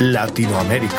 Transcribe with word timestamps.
Latinoamérica. 0.00 0.94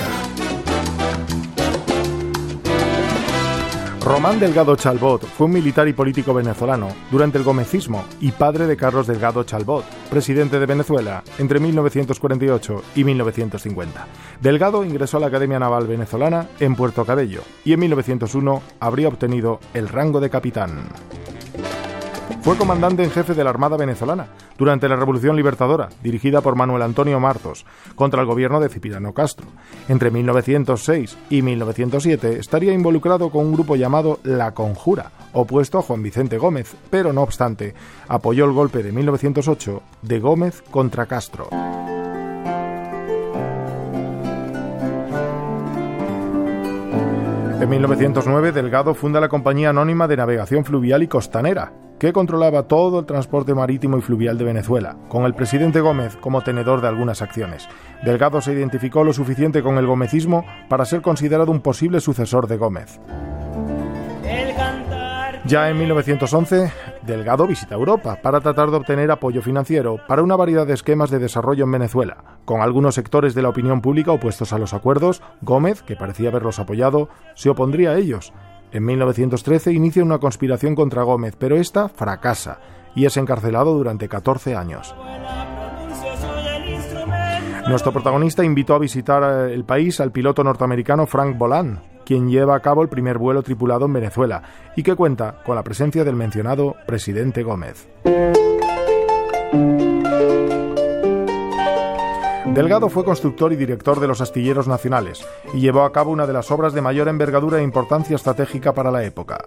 Román 4.01 4.41
Delgado 4.41 4.75
Chalbot 4.75 5.23
fue 5.23 5.47
un 5.47 5.53
militar 5.53 5.87
y 5.87 5.93
político 5.93 6.33
venezolano 6.33 6.89
durante 7.09 7.37
el 7.37 7.45
gomecismo 7.45 8.03
y 8.19 8.33
padre 8.33 8.67
de 8.67 8.75
Carlos 8.75 9.07
Delgado 9.07 9.45
Chalbot, 9.45 9.85
presidente 10.09 10.59
de 10.59 10.65
Venezuela 10.65 11.23
entre 11.37 11.61
1948 11.61 12.83
y 12.95 13.05
1950. 13.05 14.05
Delgado 14.41 14.83
ingresó 14.83 15.15
a 15.15 15.21
la 15.21 15.27
Academia 15.27 15.59
Naval 15.59 15.87
Venezolana 15.87 16.49
en 16.59 16.75
Puerto 16.75 17.05
Cabello 17.05 17.43
y 17.63 17.71
en 17.71 17.79
1901 17.79 18.61
habría 18.81 19.07
obtenido 19.07 19.61
el 19.73 19.87
rango 19.87 20.19
de 20.19 20.29
capitán. 20.29 20.89
Fue 22.41 22.57
comandante 22.57 23.03
en 23.03 23.11
jefe 23.11 23.33
de 23.33 23.43
la 23.43 23.49
Armada 23.49 23.77
venezolana 23.77 24.27
durante 24.59 24.89
la 24.89 24.97
Revolución 24.97 25.37
Libertadora, 25.37 25.89
dirigida 26.03 26.41
por 26.41 26.55
Manuel 26.55 26.83
Antonio 26.83 27.19
Martos, 27.19 27.65
contra 27.95 28.21
el 28.21 28.27
gobierno 28.27 28.59
de 28.59 28.69
Cipriano 28.69 29.13
Castro. 29.13 29.47
Entre 29.87 30.11
1906 30.11 31.17
y 31.29 31.41
1907 31.41 32.37
estaría 32.37 32.73
involucrado 32.73 33.31
con 33.31 33.45
un 33.45 33.53
grupo 33.53 33.77
llamado 33.77 34.19
La 34.23 34.53
Conjura, 34.53 35.11
opuesto 35.33 35.79
a 35.79 35.81
Juan 35.81 36.03
Vicente 36.03 36.37
Gómez, 36.37 36.75
pero 36.89 37.13
no 37.13 37.21
obstante, 37.21 37.73
apoyó 38.09 38.45
el 38.45 38.51
golpe 38.51 38.83
de 38.83 38.91
1908 38.91 39.81
de 40.01 40.19
Gómez 40.19 40.61
contra 40.69 41.05
Castro. 41.05 41.47
En 47.61 47.67
1909, 47.67 48.51
Delgado 48.53 48.93
funda 48.93 49.19
la 49.19 49.27
Compañía 49.27 49.71
Anónima 49.71 50.07
de 50.07 50.15
Navegación 50.15 50.63
Fluvial 50.63 51.03
y 51.03 51.07
Costanera, 51.07 51.73
que 51.99 52.13
controlaba 52.13 52.63
todo 52.63 52.99
el 52.99 53.05
transporte 53.05 53.53
marítimo 53.53 53.97
y 53.97 54.01
fluvial 54.01 54.37
de 54.37 54.45
Venezuela, 54.45 54.95
con 55.09 55.25
el 55.25 55.35
presidente 55.35 55.81
Gómez 55.81 56.15
como 56.15 56.41
tenedor 56.41 56.81
de 56.81 56.87
algunas 56.87 57.21
acciones. 57.21 57.67
Delgado 58.03 58.41
se 58.41 58.53
identificó 58.53 59.03
lo 59.03 59.13
suficiente 59.13 59.61
con 59.61 59.77
el 59.77 59.85
gomecismo 59.85 60.45
para 60.69 60.85
ser 60.85 61.01
considerado 61.01 61.51
un 61.51 61.59
posible 61.61 61.99
sucesor 61.99 62.47
de 62.47 62.57
Gómez. 62.57 62.99
Ya 65.45 65.69
en 65.69 65.79
1911, 65.79 66.71
Delgado 67.01 67.47
visita 67.47 67.73
Europa 67.73 68.19
para 68.21 68.39
tratar 68.39 68.69
de 68.69 68.77
obtener 68.77 69.09
apoyo 69.09 69.41
financiero 69.41 69.99
para 70.07 70.21
una 70.21 70.35
variedad 70.35 70.67
de 70.67 70.73
esquemas 70.73 71.09
de 71.09 71.17
desarrollo 71.17 71.63
en 71.63 71.71
Venezuela. 71.71 72.17
Con 72.45 72.61
algunos 72.61 72.95
sectores 72.95 73.33
de 73.33 73.41
la 73.41 73.49
opinión 73.49 73.81
pública 73.81 74.11
opuestos 74.11 74.53
a 74.53 74.59
los 74.59 74.73
acuerdos, 74.73 75.23
Gómez, 75.41 75.81
que 75.81 75.95
parecía 75.95 76.29
haberlos 76.29 76.59
apoyado, 76.59 77.09
se 77.33 77.49
opondría 77.49 77.91
a 77.91 77.97
ellos. 77.97 78.31
En 78.71 78.85
1913 78.85 79.73
inicia 79.73 80.03
una 80.03 80.19
conspiración 80.19 80.75
contra 80.75 81.03
Gómez, 81.03 81.35
pero 81.37 81.55
esta 81.55 81.89
fracasa 81.89 82.59
y 82.95 83.05
es 83.05 83.17
encarcelado 83.17 83.73
durante 83.73 84.07
14 84.07 84.55
años. 84.55 84.95
Nuestro 87.67 87.91
protagonista 87.91 88.43
invitó 88.43 88.73
a 88.73 88.79
visitar 88.79 89.23
eh, 89.23 89.53
el 89.53 89.63
país 89.63 89.99
al 89.99 90.11
piloto 90.11 90.43
norteamericano 90.43 91.05
Frank 91.05 91.37
Bolan, 91.37 91.81
quien 92.03 92.27
lleva 92.29 92.55
a 92.55 92.61
cabo 92.61 92.81
el 92.81 92.89
primer 92.89 93.19
vuelo 93.19 93.43
tripulado 93.43 93.85
en 93.85 93.93
Venezuela 93.93 94.41
y 94.75 94.81
que 94.81 94.95
cuenta 94.95 95.43
con 95.45 95.55
la 95.55 95.63
presencia 95.63 96.03
del 96.03 96.15
mencionado 96.15 96.75
presidente 96.87 97.43
Gómez. 97.43 97.87
Delgado 102.53 102.89
fue 102.89 103.05
constructor 103.05 103.53
y 103.53 103.55
director 103.55 103.99
de 103.99 104.07
los 104.07 104.21
astilleros 104.21 104.67
nacionales 104.67 105.25
y 105.53 105.59
llevó 105.59 105.83
a 105.83 105.91
cabo 105.91 106.11
una 106.11 106.25
de 106.25 106.33
las 106.33 106.49
obras 106.51 106.73
de 106.73 106.81
mayor 106.81 107.07
envergadura 107.07 107.59
e 107.59 107.63
importancia 107.63 108.15
estratégica 108.15 108.73
para 108.73 108.91
la 108.91 109.03
época. 109.03 109.45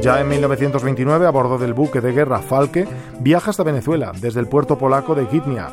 Ya 0.00 0.20
en 0.20 0.28
1929, 0.28 1.26
a 1.26 1.30
bordo 1.30 1.58
del 1.58 1.74
buque 1.74 2.00
de 2.00 2.12
guerra 2.12 2.40
Falke, 2.40 2.88
viaja 3.20 3.50
hasta 3.50 3.62
Venezuela 3.62 4.12
desde 4.20 4.40
el 4.40 4.48
puerto 4.48 4.76
polaco 4.76 5.14
de 5.14 5.26
Gitnia, 5.26 5.68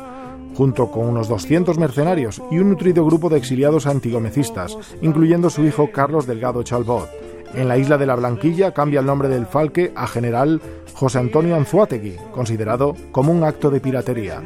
junto 0.54 0.90
con 0.90 1.08
unos 1.08 1.28
200 1.28 1.78
mercenarios 1.78 2.40
y 2.50 2.58
un 2.58 2.70
nutrido 2.70 3.04
grupo 3.04 3.28
de 3.28 3.38
exiliados 3.38 3.86
antigomecistas, 3.86 4.76
incluyendo 5.00 5.50
su 5.50 5.64
hijo 5.64 5.90
Carlos 5.90 6.26
Delgado 6.26 6.62
Chalbot. 6.62 7.08
En 7.54 7.66
la 7.66 7.78
isla 7.78 7.98
de 7.98 8.06
la 8.06 8.14
Blanquilla 8.14 8.72
cambia 8.72 9.00
el 9.00 9.06
nombre 9.06 9.28
del 9.28 9.46
Falque 9.46 9.92
a 9.96 10.06
General 10.06 10.60
José 11.00 11.18
Antonio 11.18 11.56
Anzuategui, 11.56 12.16
considerado 12.30 12.94
como 13.10 13.32
un 13.32 13.42
acto 13.42 13.70
de 13.70 13.80
piratería. 13.80 14.42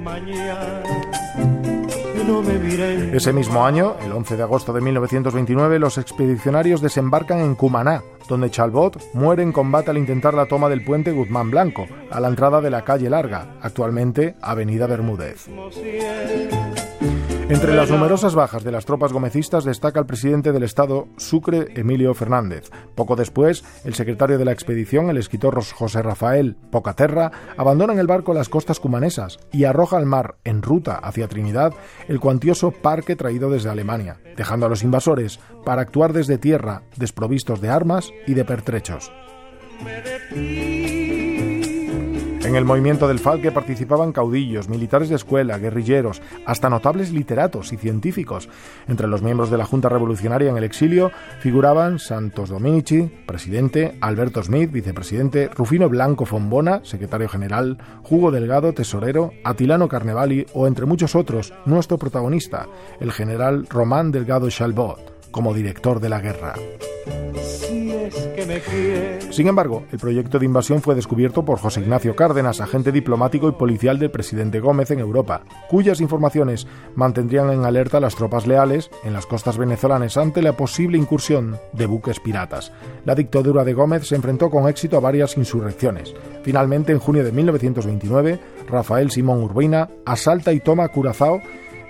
Ese 3.12 3.32
mismo 3.32 3.66
año, 3.66 3.96
el 4.04 4.12
11 4.12 4.36
de 4.36 4.42
agosto 4.44 4.72
de 4.72 4.80
1929, 4.80 5.80
los 5.80 5.98
expedicionarios 5.98 6.80
desembarcan 6.80 7.40
en 7.40 7.56
Cumaná, 7.56 8.04
donde 8.28 8.52
Chalbot 8.52 9.02
muere 9.14 9.42
en 9.42 9.50
combate 9.50 9.90
al 9.90 9.98
intentar 9.98 10.34
la 10.34 10.46
toma 10.46 10.68
del 10.68 10.84
puente 10.84 11.10
Guzmán 11.10 11.50
Blanco, 11.50 11.88
a 12.12 12.20
la 12.20 12.28
entrada 12.28 12.60
de 12.60 12.70
la 12.70 12.84
calle 12.84 13.10
Larga, 13.10 13.56
actualmente 13.60 14.36
Avenida 14.40 14.86
Bermúdez. 14.86 15.48
Entre 17.54 17.72
las 17.72 17.88
numerosas 17.88 18.34
bajas 18.34 18.64
de 18.64 18.72
las 18.72 18.84
tropas 18.84 19.12
gomecistas 19.12 19.64
destaca 19.64 20.00
el 20.00 20.06
presidente 20.06 20.50
del 20.50 20.64
Estado, 20.64 21.06
Sucre 21.16 21.68
Emilio 21.76 22.12
Fernández. 22.12 22.68
Poco 22.96 23.14
después, 23.14 23.62
el 23.84 23.94
secretario 23.94 24.38
de 24.38 24.44
la 24.44 24.50
expedición, 24.50 25.08
el 25.08 25.18
escritor 25.18 25.62
José 25.64 26.02
Rafael 26.02 26.56
Pocaterra, 26.72 27.30
abandona 27.56 27.92
en 27.92 28.00
el 28.00 28.08
barco 28.08 28.34
las 28.34 28.48
costas 28.48 28.80
cumanesas 28.80 29.38
y 29.52 29.64
arroja 29.64 29.96
al 29.96 30.04
mar, 30.04 30.34
en 30.42 30.62
ruta 30.62 30.96
hacia 30.96 31.28
Trinidad, 31.28 31.72
el 32.08 32.18
cuantioso 32.18 32.72
parque 32.72 33.14
traído 33.14 33.48
desde 33.50 33.70
Alemania, 33.70 34.18
dejando 34.36 34.66
a 34.66 34.68
los 34.68 34.82
invasores 34.82 35.38
para 35.64 35.82
actuar 35.82 36.12
desde 36.12 36.38
tierra, 36.38 36.82
desprovistos 36.96 37.60
de 37.60 37.70
armas 37.70 38.10
y 38.26 38.34
de 38.34 38.44
pertrechos. 38.44 39.12
En 42.44 42.56
el 42.56 42.66
movimiento 42.66 43.08
del 43.08 43.20
Falque 43.20 43.50
participaban 43.50 44.12
caudillos, 44.12 44.68
militares 44.68 45.08
de 45.08 45.16
escuela, 45.16 45.56
guerrilleros, 45.56 46.20
hasta 46.44 46.68
notables 46.68 47.10
literatos 47.10 47.72
y 47.72 47.78
científicos. 47.78 48.50
Entre 48.86 49.08
los 49.08 49.22
miembros 49.22 49.50
de 49.50 49.56
la 49.56 49.64
Junta 49.64 49.88
Revolucionaria 49.88 50.50
en 50.50 50.58
el 50.58 50.64
exilio 50.64 51.10
figuraban 51.40 51.98
Santos 51.98 52.50
Dominici, 52.50 53.10
presidente, 53.26 53.96
Alberto 54.02 54.42
Smith, 54.42 54.70
vicepresidente, 54.70 55.48
Rufino 55.48 55.88
Blanco 55.88 56.26
Fombona, 56.26 56.80
secretario 56.84 57.30
general, 57.30 57.78
Hugo 58.10 58.30
Delgado, 58.30 58.74
tesorero, 58.74 59.32
Atilano 59.42 59.88
Carnevali 59.88 60.44
o 60.52 60.66
entre 60.66 60.84
muchos 60.84 61.14
otros, 61.14 61.54
nuestro 61.64 61.96
protagonista, 61.96 62.66
el 63.00 63.10
general 63.12 63.66
Román 63.70 64.12
Delgado 64.12 64.50
Chalbot, 64.50 65.13
como 65.34 65.52
director 65.52 65.98
de 65.98 66.08
la 66.08 66.20
guerra. 66.20 66.54
Sin 69.30 69.48
embargo, 69.48 69.82
el 69.90 69.98
proyecto 69.98 70.38
de 70.38 70.46
invasión 70.46 70.80
fue 70.80 70.94
descubierto 70.94 71.44
por 71.44 71.58
José 71.58 71.80
Ignacio 71.80 72.14
Cárdenas, 72.14 72.60
agente 72.60 72.92
diplomático 72.92 73.48
y 73.48 73.52
policial 73.52 73.98
del 73.98 74.12
presidente 74.12 74.60
Gómez 74.60 74.92
en 74.92 75.00
Europa, 75.00 75.42
cuyas 75.68 76.00
informaciones 76.00 76.68
mantendrían 76.94 77.50
en 77.50 77.64
alerta 77.64 77.96
a 77.96 78.00
las 78.00 78.14
tropas 78.14 78.46
leales 78.46 78.90
en 79.02 79.12
las 79.12 79.26
costas 79.26 79.58
venezolanas 79.58 80.16
ante 80.16 80.40
la 80.40 80.56
posible 80.56 80.98
incursión 80.98 81.58
de 81.72 81.86
buques 81.86 82.20
piratas. 82.20 82.70
La 83.04 83.16
dictadura 83.16 83.64
de 83.64 83.74
Gómez 83.74 84.06
se 84.06 84.14
enfrentó 84.14 84.50
con 84.50 84.68
éxito 84.68 84.96
a 84.96 85.00
varias 85.00 85.36
insurrecciones. 85.36 86.14
Finalmente, 86.44 86.92
en 86.92 87.00
junio 87.00 87.24
de 87.24 87.32
1929, 87.32 88.38
Rafael 88.68 89.10
Simón 89.10 89.42
Urbina 89.42 89.88
asalta 90.06 90.52
y 90.52 90.60
toma 90.60 90.88
Curazao 90.90 91.40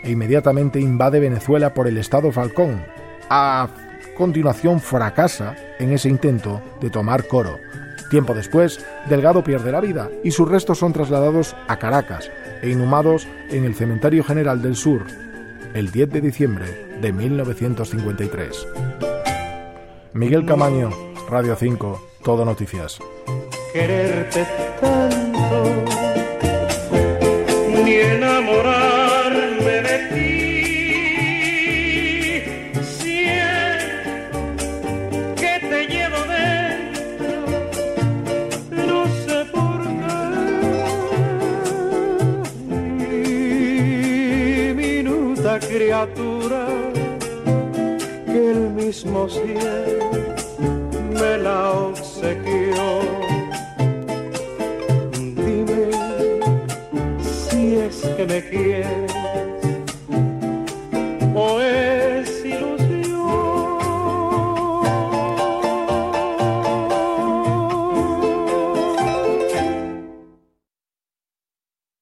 e 0.03 0.11
inmediatamente 0.11 0.81
invade 0.81 1.21
Venezuela 1.21 1.75
por 1.75 1.89
el 1.89 1.99
estado 1.99 2.33
Falcón, 2.33 2.83
a 3.37 3.69
continuación 4.17 4.81
fracasa 4.81 5.57
en 5.81 5.93
ese 5.93 6.09
intento 6.09 6.63
de 6.81 6.89
tomar 6.89 7.27
Coro. 7.27 7.59
Tiempo 8.09 8.33
después, 8.33 8.85
Delgado 9.09 9.43
pierde 9.43 9.73
la 9.73 9.81
vida 9.81 10.09
y 10.23 10.31
sus 10.31 10.49
restos 10.49 10.79
son 10.79 10.93
trasladados 10.93 11.57
a 11.67 11.79
Caracas 11.79 12.31
e 12.63 12.71
inhumados 12.71 13.27
en 13.51 13.65
el 13.65 13.75
Cementerio 13.75 14.23
General 14.23 14.63
del 14.63 14.77
Sur 14.77 15.05
el 15.75 15.91
10 15.91 16.11
de 16.11 16.21
diciembre 16.21 16.67
de 17.01 17.13
1953. 17.13 18.69
Miguel 20.13 20.47
Camaño, 20.47 20.91
Radio 21.29 21.57
5, 21.57 22.11
Todo 22.23 22.45
Noticias. 22.45 23.01
Quererte 23.73 24.47
Criatura 45.61 46.67
que 48.27 48.51
el 48.51 48.71
mismo 48.71 49.29
cielo 49.29 50.11
me 51.13 51.39
la 51.39 51.71
obsequió. 51.71 53.01
Dime 55.13 55.91
si 57.23 57.77
es 57.77 58.03
que 58.17 58.27
me 58.27 58.43
quieres 58.49 59.14